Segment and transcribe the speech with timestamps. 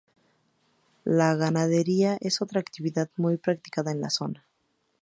[1.05, 4.47] La ganadería es otra actividad muy practicada en la zona.